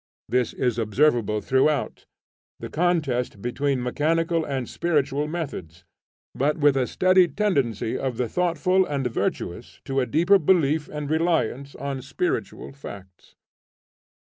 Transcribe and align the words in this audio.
There 0.27 0.41
is 0.57 0.79
observable 0.79 1.41
throughout, 1.41 2.07
the 2.59 2.71
contest 2.71 3.39
between 3.39 3.83
mechanical 3.83 4.43
and 4.43 4.67
spiritual 4.67 5.27
methods, 5.27 5.83
but 6.33 6.57
with 6.57 6.75
a 6.75 6.87
steady 6.87 7.27
tendency 7.27 7.99
of 7.99 8.17
the 8.17 8.27
thoughtful 8.27 8.83
and 8.83 9.05
virtuous 9.05 9.79
to 9.85 9.99
a 9.99 10.07
deeper 10.07 10.39
belief 10.39 10.87
and 10.87 11.07
reliance 11.07 11.75
on 11.75 12.01
spiritual 12.01 12.71
facts. 12.73 13.35